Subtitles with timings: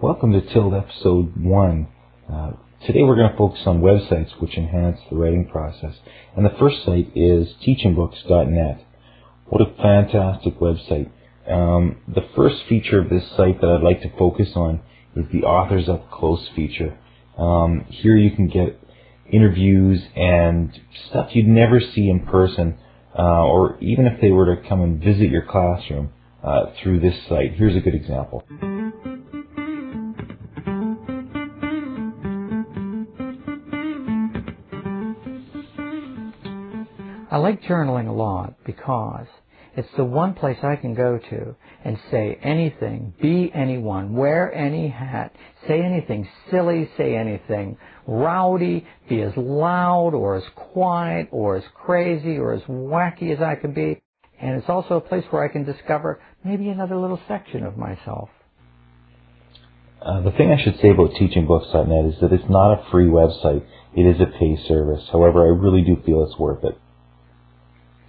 [0.00, 1.88] Welcome to TILD episode 1.
[2.32, 2.52] Uh,
[2.86, 5.96] today we're going to focus on websites which enhance the writing process.
[6.34, 8.82] And the first site is teachingbooks.net.
[9.44, 11.10] What a fantastic website.
[11.46, 14.80] Um, the first feature of this site that I'd like to focus on
[15.14, 16.96] is the Authors Up Close feature.
[17.38, 18.78] Um, here you can get
[19.30, 22.78] interviews and stuff you'd never see in person,
[23.18, 26.10] uh, or even if they were to come and visit your classroom
[26.42, 27.54] uh, through this site.
[27.54, 28.44] Here's a good example.
[37.30, 39.26] I like journaling a lot because
[39.78, 44.88] it's the one place I can go to and say anything, be anyone, wear any
[44.88, 45.32] hat,
[45.68, 52.38] say anything silly, say anything rowdy, be as loud or as quiet or as crazy
[52.38, 54.02] or as wacky as I can be.
[54.40, 58.30] And it's also a place where I can discover maybe another little section of myself.
[60.02, 63.64] Uh, the thing I should say about teachingbooks.net is that it's not a free website.
[63.94, 65.04] It is a pay service.
[65.12, 66.76] However, I really do feel it's worth it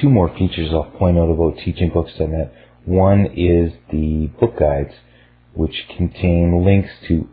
[0.00, 2.54] two more features I'll point out about teachingbooks.net.
[2.84, 4.94] One is the book guides,
[5.54, 7.28] which contain links to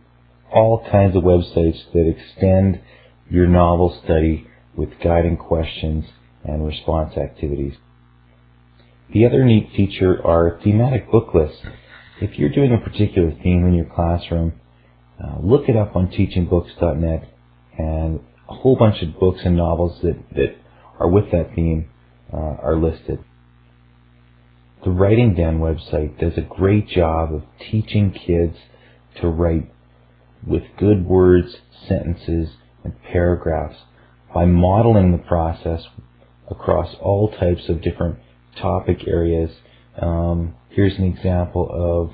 [0.52, 2.80] all kinds of websites that extend
[3.30, 6.06] your novel study with guiding questions
[6.44, 7.74] and response activities.
[9.14, 11.62] The other neat feature are thematic book lists.
[12.22, 14.54] If you're doing a particular theme in your classroom,
[15.24, 17.30] uh, look it up on teachingbooks.net
[17.78, 20.56] and a whole bunch of books and novels that, that
[21.00, 21.90] are with that theme
[22.34, 23.20] uh, are listed.
[24.84, 28.58] The Writing Den website does a great job of teaching kids
[29.22, 29.72] to write
[30.46, 32.50] with good words, sentences,
[32.84, 33.78] and paragraphs
[34.34, 35.82] by modeling the process
[36.50, 38.20] across all types of different
[38.56, 39.52] topic areas.
[40.00, 42.12] Um, here's an example of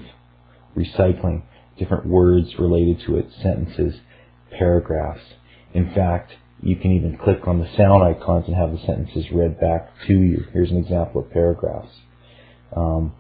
[0.76, 1.44] recycling,
[1.78, 3.96] different words related to it, sentences,
[4.58, 5.22] paragraphs.
[5.74, 9.60] In fact, you can even click on the sound icons and have the sentences read
[9.60, 10.46] back to you.
[10.54, 11.92] Here's an example of paragraphs.
[12.76, 13.14] Um,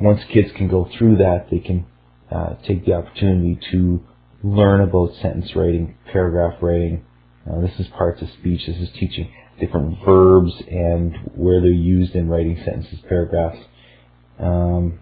[0.00, 1.86] once kids can go through that, they can
[2.30, 4.00] uh, take the opportunity to
[4.42, 7.04] learn about sentence writing, paragraph writing.
[7.50, 8.66] Uh, this is parts of speech.
[8.66, 13.58] This is teaching different verbs and where they're used in writing sentences, paragraphs.
[14.38, 15.00] Um,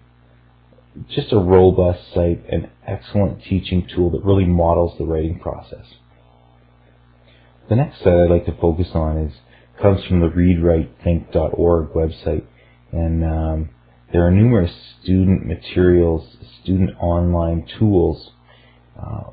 [1.09, 5.85] just a robust site, an excellent teaching tool that really models the writing process.
[7.69, 9.33] The next site I'd like to focus on is
[9.79, 12.43] comes from the readwritethink.org website,
[12.91, 13.69] and um,
[14.11, 14.71] there are numerous
[15.03, 18.31] student materials, student online tools.
[18.99, 19.29] Uh,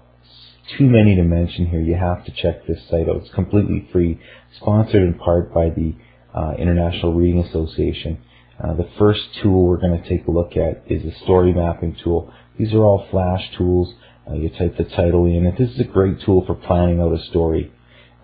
[0.76, 1.80] too many to mention here.
[1.80, 3.22] You have to check this site out.
[3.22, 4.20] It's completely free,
[4.60, 5.94] sponsored in part by the
[6.34, 8.18] uh, International Reading Association.
[8.62, 11.96] Uh, the first tool we're going to take a look at is a story mapping
[12.04, 12.30] tool.
[12.58, 13.94] These are all flash tools.
[14.28, 17.14] Uh, you type the title in, and this is a great tool for planning out
[17.14, 17.72] a story.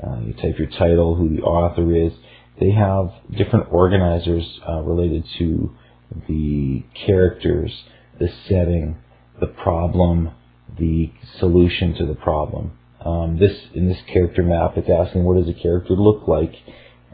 [0.03, 2.13] Uh, you type your title, who the author is.
[2.61, 5.75] They have different organizers uh, related to
[6.29, 7.85] the characters,
[8.19, 8.99] the setting,
[9.41, 10.31] the problem,
[10.79, 12.73] the solution to the problem.
[13.05, 16.55] Um, this in this character map, it's asking what does a character look like,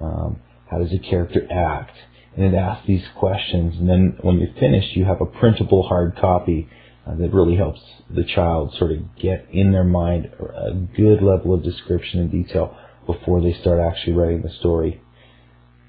[0.02, 0.40] um,
[0.70, 1.96] how does a character act,
[2.36, 3.76] and it asks these questions.
[3.78, 6.68] And then when you're finished, you have a printable hard copy
[7.16, 7.80] that really helps
[8.10, 12.76] the child sort of get in their mind a good level of description and detail
[13.06, 15.00] before they start actually writing the story.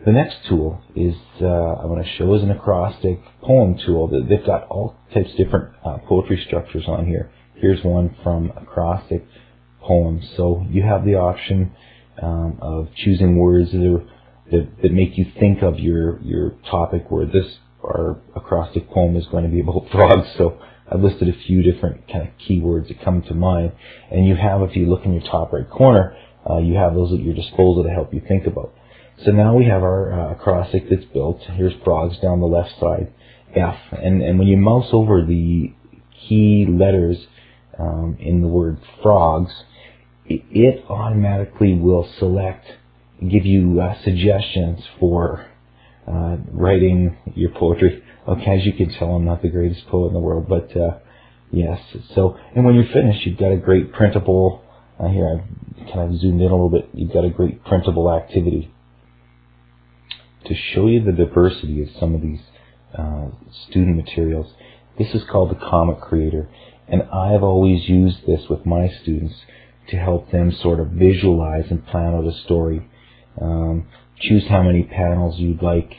[0.05, 4.07] The next tool is uh, I'm going to show is an acrostic poem tool.
[4.07, 7.29] They've got all types of different uh, poetry structures on here.
[7.55, 9.25] Here's one from acrostic
[9.81, 10.23] poems.
[10.37, 11.73] So you have the option
[12.21, 14.05] um, of choosing words that, are,
[14.51, 17.09] that, that make you think of your your topic.
[17.09, 20.29] Where this our acrostic poem is going to be about frogs.
[20.37, 20.57] So
[20.91, 23.73] I've listed a few different kind of keywords that come to mind.
[24.11, 26.17] And you have, if you look in your top right corner,
[26.49, 28.73] uh, you have those at your disposal to help you think about.
[29.25, 31.41] So now we have our uh, acrostic that's built.
[31.41, 33.13] Here's frogs down the left side,
[33.53, 33.77] F.
[33.91, 35.73] And, and when you mouse over the
[36.27, 37.27] key letters
[37.77, 39.51] um, in the word frogs,
[40.25, 42.65] it, it automatically will select,
[43.21, 45.45] give you uh, suggestions for
[46.09, 48.03] uh, writing your poetry.
[48.27, 50.97] Okay, as you can tell, I'm not the greatest poet in the world, but uh,
[51.51, 51.79] yes.
[52.15, 54.63] So, and when you're finished, you've got a great printable.
[54.99, 56.89] Uh, here, I've kind of zoomed in a little bit.
[56.93, 58.73] You've got a great printable activity
[60.45, 62.41] to show you the diversity of some of these
[62.97, 63.27] uh,
[63.67, 64.51] student materials.
[64.97, 66.49] This is called the Comic Creator,
[66.87, 69.35] and I've always used this with my students
[69.89, 72.87] to help them sort of visualize and plan out a story.
[73.41, 73.87] Um,
[74.21, 75.93] choose how many panels you'd like.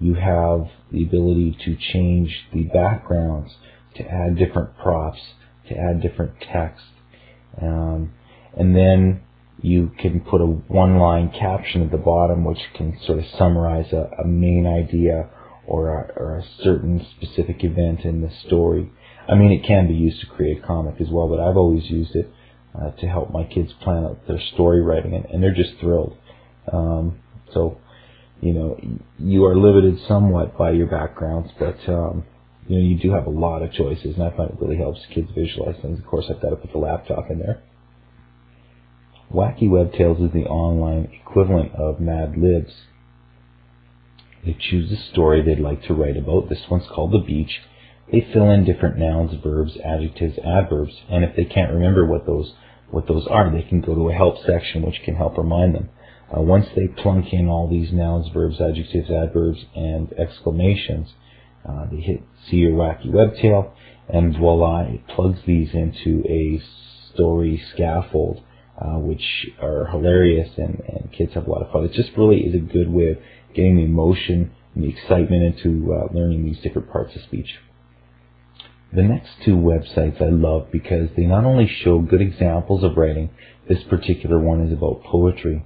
[0.00, 3.52] You have the ability to change the backgrounds,
[3.96, 5.20] to add different props,
[5.68, 6.84] to add different text.
[7.60, 8.12] Um,
[8.56, 9.22] and then
[9.60, 14.10] you can put a one-line caption at the bottom which can sort of summarize a,
[14.22, 15.28] a main idea
[15.66, 18.90] or a, or a certain specific event in the story.
[19.28, 21.90] I mean, it can be used to create a comic as well, but I've always
[21.90, 22.30] used it
[22.80, 26.16] uh, to help my kids plan out their story writing, and, and they're just thrilled.
[26.72, 27.18] Um,
[27.52, 27.78] so,
[28.40, 28.78] you know,
[29.18, 32.24] you are limited somewhat by your backgrounds, but um,
[32.68, 35.00] you know, you do have a lot of choices, and I find it really helps
[35.14, 35.98] kids visualize things.
[35.98, 37.62] Of course, I've got to put the laptop in there.
[39.32, 42.72] Wacky Web Tales is the online equivalent of Mad Libs.
[44.44, 46.48] They choose a story they'd like to write about.
[46.48, 47.60] This one's called The Beach.
[48.12, 52.52] They fill in different nouns, verbs, adjectives, adverbs, and if they can't remember what those
[52.88, 55.88] what those are, they can go to a help section which can help remind them.
[56.34, 61.14] Uh, once they plunk in all these nouns, verbs, adjectives, adverbs, and exclamations,
[61.68, 63.72] uh, they hit see your wacky web tale,
[64.08, 66.60] and voila, it plugs these into a
[67.12, 68.42] story scaffold
[68.78, 71.84] uh, which are hilarious and, and kids have a lot of fun.
[71.84, 73.18] It just really is a good way of
[73.54, 77.56] getting the emotion and the excitement into uh, learning these different parts of speech.
[78.92, 83.30] The next two websites I love because they not only show good examples of writing,
[83.68, 85.64] this particular one is about poetry,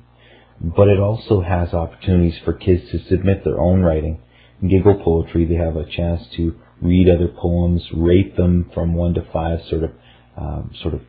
[0.61, 4.21] but it also has opportunities for kids to submit their own writing.
[4.61, 9.15] In Giggle Poetry, they have a chance to read other poems, rate them from one
[9.15, 9.91] to five, sort of,
[10.37, 11.01] um, sort of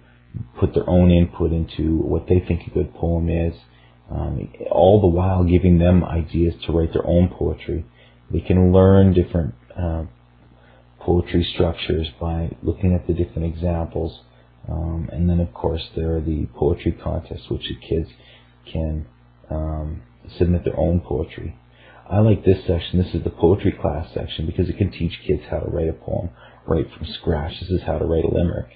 [0.57, 3.53] put their own input into what they think a good poem is,
[4.09, 7.85] um, all the while giving them ideas to write their own poetry.
[8.31, 10.05] They can learn different uh,
[10.99, 14.21] poetry structures by looking at the different examples.
[14.69, 18.09] Um, and then, of course, there are the poetry contests, which the kids
[18.71, 19.05] can
[19.51, 20.01] um,
[20.37, 21.57] submit their own poetry.
[22.09, 23.01] I like this section.
[23.01, 25.93] This is the poetry class section because it can teach kids how to write a
[25.93, 26.29] poem
[26.67, 27.59] right from scratch.
[27.59, 28.67] This is how to write a limerick.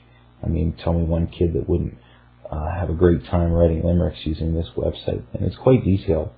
[0.44, 1.98] I mean, tell me one kid that wouldn't
[2.50, 6.30] uh, have a great time writing limericks using this website, and it's quite detailed.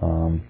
[0.00, 0.42] Um,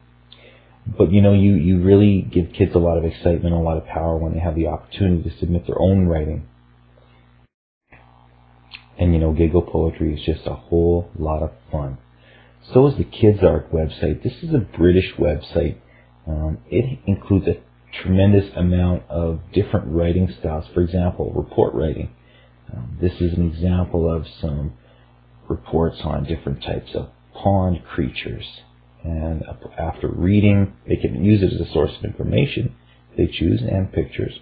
[0.86, 3.86] but you know, you you really give kids a lot of excitement, a lot of
[3.86, 6.46] power when they have the opportunity to submit their own writing.
[8.98, 11.98] And you know, Giggle Poetry is just a whole lot of fun.
[12.72, 14.22] So is the Kids Art website.
[14.22, 15.78] This is a British website.
[16.26, 17.60] Um, it includes a
[18.02, 20.66] tremendous amount of different writing styles.
[20.72, 22.14] For example, report writing.
[22.72, 24.74] Um, this is an example of some
[25.48, 28.46] reports on different types of pond creatures.
[29.02, 29.42] And
[29.76, 32.76] after reading, they can use it as a source of information
[33.16, 34.38] they choose and pictures.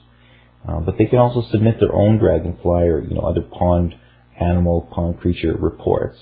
[0.68, 3.94] Uh, but they can also submit their own dragonfly or you know other pond
[4.38, 6.18] animal, pond creature reports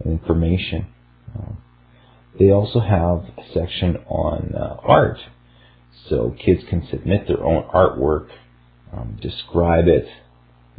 [0.00, 0.86] and information.
[1.36, 1.52] Uh,
[2.38, 5.18] they also have a section on uh, art,
[6.08, 8.28] so kids can submit their own artwork,
[8.92, 10.06] um, describe it,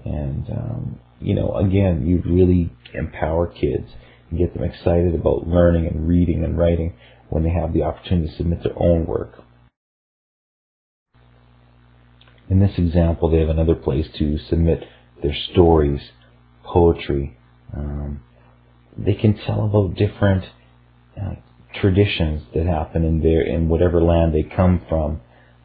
[0.05, 3.89] and, um, you know, again, you really empower kids
[4.29, 6.93] and get them excited about learning and reading and writing
[7.29, 9.43] when they have the opportunity to submit their own work.
[12.49, 14.83] In this example, they have another place to submit
[15.21, 16.11] their stories,
[16.63, 17.37] poetry.
[17.75, 18.21] Um,
[18.97, 20.45] they can tell about different
[21.19, 21.35] uh,
[21.79, 25.21] traditions that happen in their in whatever land they come from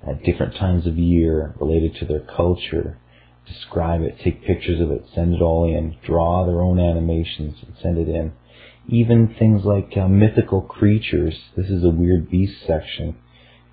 [0.06, 2.99] at different times of year related to their culture
[3.46, 7.75] describe it, take pictures of it, send it all in, draw their own animations and
[7.82, 8.32] send it in.
[8.88, 11.34] Even things like uh, mythical creatures.
[11.56, 13.16] This is a weird beast section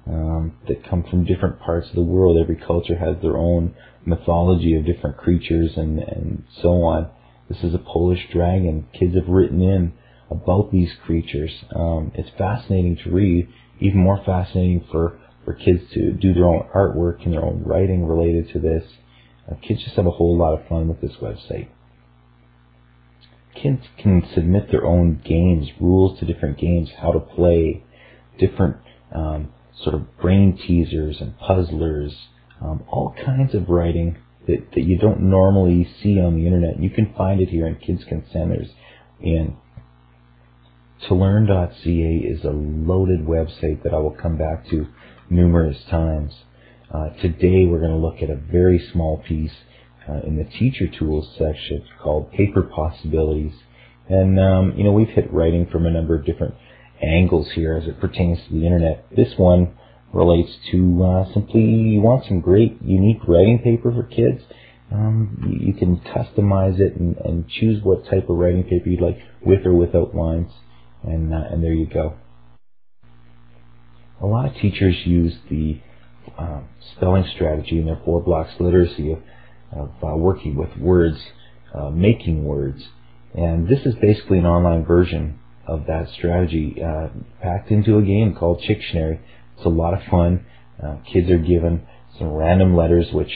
[0.07, 2.37] um, that come from different parts of the world.
[2.37, 7.09] Every culture has their own mythology of different creatures and, and so on.
[7.51, 8.87] This is a Polish dragon.
[8.97, 9.91] Kids have written in
[10.29, 11.51] about these creatures.
[11.75, 13.49] Um, it's fascinating to read,
[13.81, 18.05] even more fascinating for, for kids to do their own artwork and their own writing
[18.05, 18.85] related to this.
[19.51, 21.67] Uh, kids just have a whole lot of fun with this website.
[23.53, 27.83] Kids can submit their own games, rules to different games, how to play,
[28.39, 28.77] different
[29.13, 32.13] um, sort of brain teasers and puzzlers,
[32.61, 34.15] um, all kinds of writing
[34.47, 36.81] that, that you don't normally see on the internet.
[36.81, 38.69] You can find it here in Kids Can Centers.
[39.21, 39.55] And
[41.07, 44.87] 2Learn.ca is a loaded website that I will come back to
[45.29, 46.33] numerous times.
[46.93, 49.53] Uh, today we're going to look at a very small piece
[50.09, 53.53] uh, in the teacher tools section called paper possibilities.
[54.09, 56.55] And, um, you know, we've hit writing from a number of different
[57.01, 59.05] angles here as it pertains to the internet.
[59.15, 59.77] This one
[60.13, 64.43] relates to uh, simply you want some great, unique writing paper for kids.
[64.91, 69.19] Um, you can customize it and, and choose what type of writing paper you'd like,
[69.41, 70.51] with or without lines,
[71.03, 72.15] and uh, and there you go.
[74.21, 75.79] A lot of teachers use the
[76.37, 76.61] uh,
[76.93, 79.19] spelling strategy in their four blocks literacy of,
[79.71, 81.17] of uh, working with words,
[81.73, 82.83] uh, making words,
[83.33, 87.07] and this is basically an online version of that strategy uh,
[87.41, 89.19] packed into a game called Chicktionary.
[89.61, 90.43] It's a lot of fun.
[90.83, 91.83] Uh, kids are given
[92.17, 93.31] some random letters, which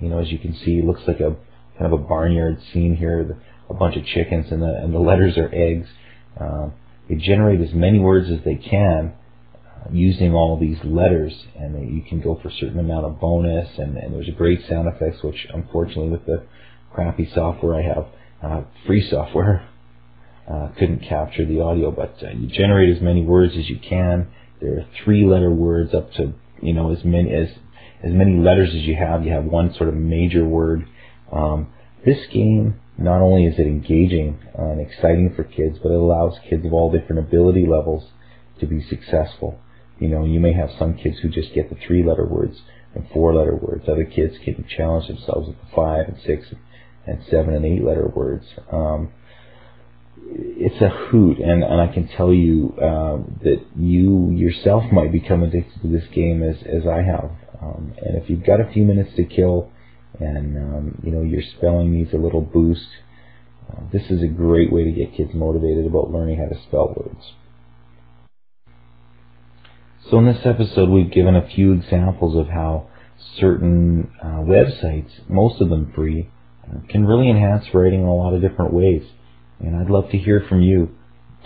[0.00, 1.36] you know, as you can see, looks like a
[1.78, 3.38] kind of a barnyard scene here.
[3.70, 5.86] A bunch of chickens, and the and the letters are eggs.
[6.40, 6.72] Um,
[7.08, 9.12] they generate as many words as they can
[9.54, 13.20] uh, using all these letters, and they, you can go for a certain amount of
[13.20, 13.68] bonus.
[13.78, 16.42] And, and there's great sound effects, which unfortunately with the
[16.92, 18.06] crappy software I have,
[18.42, 19.68] uh, free software,
[20.50, 21.92] uh, couldn't capture the audio.
[21.92, 24.26] But uh, you generate as many words as you can.
[24.60, 27.48] There are three-letter words up to you know as many as
[28.02, 29.24] as many letters as you have.
[29.24, 30.86] You have one sort of major word.
[31.32, 31.68] Um,
[32.04, 36.66] this game not only is it engaging and exciting for kids, but it allows kids
[36.66, 38.10] of all different ability levels
[38.60, 39.58] to be successful.
[40.00, 42.62] You know, you may have some kids who just get the three-letter words
[42.94, 43.88] and four-letter words.
[43.88, 46.46] Other kids can challenge themselves with the five and six
[47.06, 48.46] and seven and eight-letter words.
[48.70, 49.12] Um,
[50.30, 55.42] it's a hoot, and, and I can tell you uh, that you yourself might become
[55.42, 57.30] addicted to this game as as I have.
[57.60, 59.70] Um, and if you've got a few minutes to kill,
[60.20, 62.88] and um, you know your spelling needs a little boost,
[63.70, 66.94] uh, this is a great way to get kids motivated about learning how to spell
[66.96, 67.32] words.
[70.10, 72.88] So in this episode, we've given a few examples of how
[73.38, 76.30] certain uh, websites, most of them free,
[76.64, 79.02] uh, can really enhance writing in a lot of different ways.
[79.60, 80.94] And I'd love to hear from you.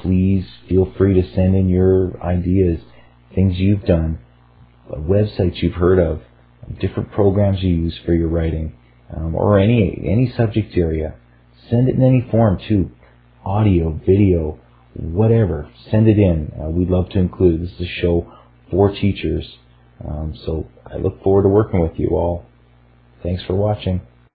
[0.00, 2.81] Please feel free to send in your ideas,
[3.35, 4.19] things you've done,
[4.90, 6.23] websites you've heard of,
[6.81, 8.75] different programs you use for your writing,
[9.14, 11.14] um, or any any subject area.
[11.71, 12.90] Send it in any form too,
[13.45, 14.59] audio, video,
[14.95, 15.71] whatever.
[15.90, 16.52] Send it in.
[16.61, 17.62] Uh, we'd love to include.
[17.62, 18.33] This is a show
[18.71, 19.57] for teachers,
[20.07, 22.45] um, so I look forward to working with you all.
[23.23, 24.00] Thanks for watching.